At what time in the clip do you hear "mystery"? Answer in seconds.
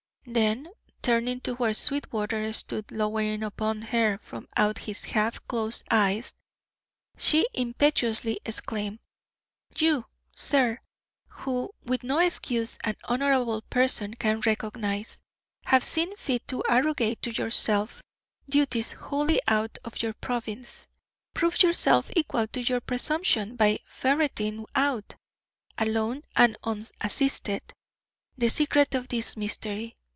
29.35-29.97